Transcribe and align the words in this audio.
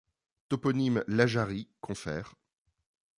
Toponyme 0.49 1.03
La 1.07 1.27
Jarrie, 1.27 1.69
cf. 1.87 2.33